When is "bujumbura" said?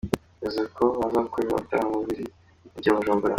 2.97-3.29